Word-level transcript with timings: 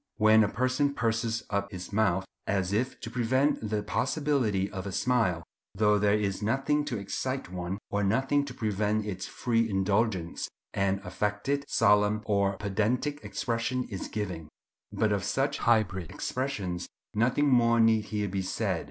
When 0.17 0.43
a 0.43 0.49
person 0.49 0.95
purses 0.95 1.43
up 1.51 1.71
his 1.71 1.93
mouth, 1.93 2.25
as 2.47 2.73
if 2.73 2.99
to 3.01 3.11
prevent 3.11 3.69
the 3.69 3.83
possibility 3.83 4.67
of 4.71 4.87
a 4.87 4.91
smile, 4.91 5.43
though 5.75 5.99
there 5.99 6.17
is 6.17 6.41
nothing 6.41 6.83
to 6.85 6.97
excite 6.97 7.51
one, 7.51 7.77
or 7.91 8.03
nothing 8.03 8.43
to 8.45 8.53
prevent 8.55 9.05
its 9.05 9.27
free 9.27 9.69
indulgence, 9.69 10.49
an 10.73 11.01
affected, 11.03 11.65
solemn, 11.67 12.23
or 12.25 12.57
pedantic 12.57 13.23
expression 13.23 13.83
is 13.89 14.07
given; 14.07 14.49
but 14.91 15.11
of 15.11 15.23
such 15.23 15.59
hybrid 15.59 16.09
expressions 16.09 16.87
nothing 17.13 17.47
more 17.47 17.79
need 17.79 18.05
here 18.05 18.27
be 18.27 18.41
said. 18.41 18.79